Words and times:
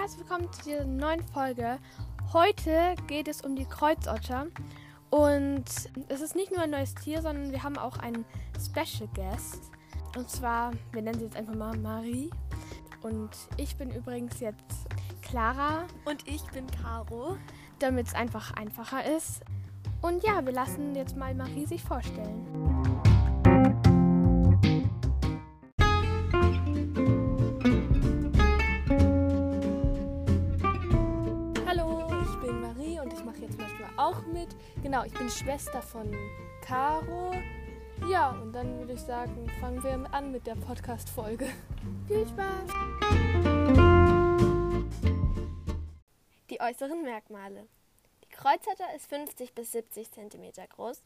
herzlich 0.00 0.20
willkommen 0.20 0.50
zu 0.50 0.62
dieser 0.62 0.84
neuen 0.86 1.22
Folge. 1.22 1.78
Heute 2.32 2.94
geht 3.06 3.28
es 3.28 3.42
um 3.42 3.54
die 3.54 3.66
Kreuzotter. 3.66 4.46
Und 5.10 5.64
es 6.08 6.22
ist 6.22 6.34
nicht 6.34 6.50
nur 6.52 6.62
ein 6.62 6.70
neues 6.70 6.94
Tier, 6.94 7.20
sondern 7.20 7.52
wir 7.52 7.62
haben 7.62 7.76
auch 7.76 7.98
einen 7.98 8.24
Special 8.58 9.10
Guest. 9.14 9.70
Und 10.16 10.30
zwar, 10.30 10.72
wir 10.92 11.02
nennen 11.02 11.18
sie 11.18 11.26
jetzt 11.26 11.36
einfach 11.36 11.54
mal 11.54 11.76
Marie. 11.76 12.30
Und 13.02 13.28
ich 13.58 13.76
bin 13.76 13.90
übrigens 13.90 14.40
jetzt 14.40 14.86
Clara. 15.20 15.84
Und 16.06 16.26
ich 16.26 16.44
bin 16.44 16.66
Caro. 16.82 17.36
Damit 17.78 18.06
es 18.06 18.14
einfach 18.14 18.54
einfacher 18.54 19.04
ist. 19.04 19.42
Und 20.00 20.24
ja, 20.24 20.42
wir 20.46 20.54
lassen 20.54 20.94
jetzt 20.94 21.14
mal 21.14 21.34
Marie 21.34 21.66
sich 21.66 21.82
vorstellen. 21.82 22.99
Und 33.10 33.18
ich 33.18 33.24
mache 33.24 33.38
jetzt 33.38 33.58
manchmal 33.58 33.90
auch 33.96 34.24
mit. 34.26 34.48
Genau, 34.82 35.04
ich 35.04 35.12
bin 35.12 35.28
Schwester 35.28 35.82
von 35.82 36.14
Caro. 36.62 37.34
Ja, 38.08 38.30
und 38.30 38.52
dann 38.52 38.78
würde 38.78 38.92
ich 38.92 39.00
sagen, 39.00 39.50
fangen 39.60 39.82
wir 39.82 40.14
an 40.14 40.30
mit 40.30 40.46
der 40.46 40.54
Podcast-Folge. 40.54 41.50
Viel 42.06 42.26
Spaß! 42.28 42.70
Die 46.50 46.60
äußeren 46.60 47.02
Merkmale. 47.02 47.66
Die 48.24 48.28
Kreuzotter 48.28 48.94
ist 48.94 49.06
50 49.08 49.54
bis 49.54 49.72
70 49.72 50.10
cm 50.12 50.52
groß 50.70 51.02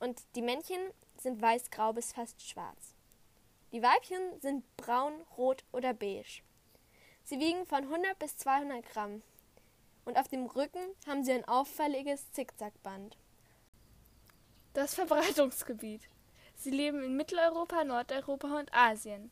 und 0.00 0.20
die 0.34 0.42
Männchen 0.42 0.80
sind 1.16 1.40
weißgrau 1.40 1.92
bis 1.92 2.12
fast 2.12 2.42
schwarz. 2.42 2.94
Die 3.72 3.82
Weibchen 3.82 4.40
sind 4.40 4.64
braun, 4.76 5.12
rot 5.38 5.64
oder 5.72 5.94
beige. 5.94 6.42
Sie 7.22 7.38
wiegen 7.38 7.66
von 7.66 7.84
100 7.84 8.18
bis 8.18 8.36
200 8.36 8.84
Gramm 8.90 9.22
und 10.10 10.18
auf 10.18 10.26
dem 10.26 10.46
Rücken 10.46 10.82
haben 11.06 11.22
sie 11.22 11.32
ein 11.32 11.44
auffälliges 11.44 12.32
Zickzackband. 12.32 13.16
Das 14.72 14.94
Verbreitungsgebiet. 14.96 16.08
Sie 16.56 16.70
leben 16.70 17.00
in 17.04 17.16
Mitteleuropa, 17.16 17.84
Nordeuropa 17.84 18.58
und 18.58 18.74
Asien. 18.74 19.30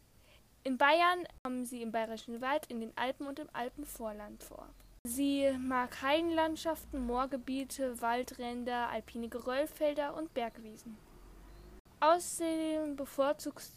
In 0.63 0.79
Bayern 0.79 1.27
kommen 1.43 1.67
sie 1.67 1.83
im 1.83 1.91
Bayerischen 1.91 2.41
Wald, 2.41 2.67
in 2.67 2.81
den 2.81 2.97
Alpen 2.97 3.27
und 3.27 3.41
im 3.41 3.49
Alpenvorland 3.53 4.45
vor. 4.45 4.69
Sie 5.03 5.51
mag 5.59 6.01
Heidenlandschaften, 6.01 7.05
Moorgebiete, 7.05 8.01
Waldränder, 8.01 8.89
alpine 8.89 9.29
Geröllfelder 9.29 10.15
und 10.17 10.33
Bergwiesen. 10.33 10.97
Außerdem 11.99 12.95
bevorzugt 12.95 13.69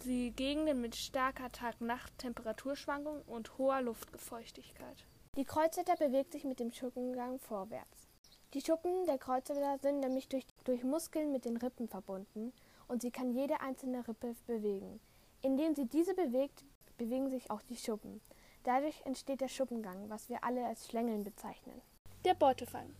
sie 0.00 0.32
Gegenden 0.32 0.80
mit 0.80 0.96
starker 0.96 1.52
Tag-Nacht-Temperaturschwankung 1.52 3.22
und 3.26 3.58
hoher 3.58 3.80
Luftfeuchtigkeit. 3.80 5.04
Die 5.38 5.44
Kreuzotter 5.44 5.94
bewegt 5.94 6.32
sich 6.32 6.42
mit 6.42 6.58
dem 6.58 6.72
Schuppengang 6.72 7.38
vorwärts. 7.38 8.08
Die 8.54 8.60
Schuppen 8.60 9.06
der 9.06 9.18
Kreuzotter 9.18 9.78
sind 9.78 10.00
nämlich 10.00 10.26
durch, 10.26 10.44
durch 10.64 10.82
Muskeln 10.82 11.30
mit 11.30 11.44
den 11.44 11.56
Rippen 11.56 11.86
verbunden 11.86 12.52
und 12.88 13.02
sie 13.02 13.12
kann 13.12 13.30
jede 13.30 13.60
einzelne 13.60 14.08
Rippe 14.08 14.34
bewegen. 14.48 14.98
Indem 15.40 15.76
sie 15.76 15.86
diese 15.86 16.14
bewegt, 16.14 16.64
bewegen 16.96 17.30
sich 17.30 17.52
auch 17.52 17.62
die 17.62 17.76
Schuppen. 17.76 18.20
Dadurch 18.64 19.00
entsteht 19.06 19.40
der 19.40 19.46
Schuppengang, 19.46 20.10
was 20.10 20.28
wir 20.28 20.42
alle 20.42 20.66
als 20.66 20.88
Schlängeln 20.88 21.22
bezeichnen. 21.22 21.80
Der 22.24 22.34
Beutefang. 22.34 22.92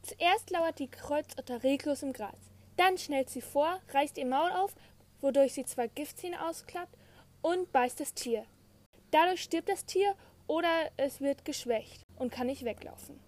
Zuerst 0.00 0.48
lauert 0.48 0.78
die 0.78 0.90
Kreuzotter 0.90 1.62
reglos 1.62 2.02
im 2.02 2.14
Gras. 2.14 2.50
Dann 2.78 2.96
schnellt 2.96 3.28
sie 3.28 3.42
vor, 3.42 3.82
reißt 3.92 4.16
ihr 4.16 4.24
Maul 4.24 4.50
auf, 4.52 4.74
wodurch 5.20 5.52
sie 5.52 5.66
zwei 5.66 5.88
Giftzähne 5.88 6.42
ausklappt 6.48 6.96
und 7.42 7.70
beißt 7.70 8.00
das 8.00 8.14
Tier. 8.14 8.46
Dadurch 9.10 9.42
stirbt 9.42 9.68
das 9.68 9.84
Tier 9.84 10.14
oder 10.46 10.90
es 10.96 11.20
wird 11.20 11.44
geschwächt 11.44 12.02
und 12.16 12.32
kann 12.32 12.46
nicht 12.46 12.64
weglaufen. 12.64 13.20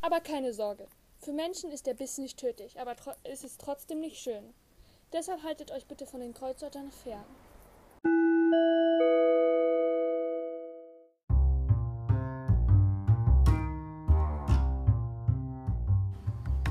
Aber 0.00 0.20
keine 0.20 0.52
Sorge, 0.52 0.86
für 1.18 1.32
Menschen 1.32 1.70
ist 1.70 1.86
der 1.86 1.94
Biss 1.94 2.18
nicht 2.18 2.38
tödlich, 2.38 2.80
aber 2.80 2.96
es 3.24 3.44
ist 3.44 3.60
trotzdem 3.60 4.00
nicht 4.00 4.18
schön. 4.18 4.52
Deshalb 5.12 5.42
haltet 5.42 5.70
euch 5.70 5.86
bitte 5.86 6.06
von 6.06 6.20
den 6.20 6.34
Kreuzottern 6.34 6.90
fern. 6.90 7.24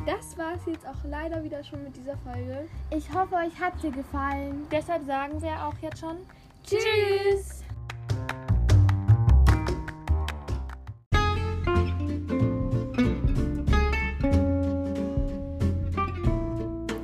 Das 0.06 0.38
war 0.38 0.56
es 0.56 0.66
jetzt 0.66 0.86
auch 0.86 1.04
leider 1.04 1.44
wieder 1.44 1.64
schon 1.64 1.84
mit 1.84 1.96
dieser 1.96 2.18
Folge. 2.18 2.68
Ich 2.90 3.14
hoffe, 3.14 3.36
euch 3.36 3.60
hat 3.60 3.80
sie 3.82 3.92
gefallen. 3.92 4.68
Deshalb 4.72 5.06
sagen 5.06 5.42
wir 5.42 5.66
auch 5.66 5.78
jetzt 5.82 6.00
schon 6.00 6.18
Tschüss! 6.64 7.64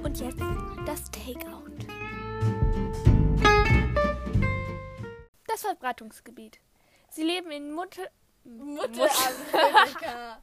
Und 0.04 0.20
jetzt 0.20 0.42
das 0.86 1.12
Takeout. 1.12 1.64
Das 5.48 5.62
Verbreitungsgebiet. 5.62 6.60
Sie 7.10 7.24
leben 7.24 7.52
in 7.52 7.74
Mutter 7.74 8.04
Mutter 8.44 9.10
Amerika. 9.54 10.42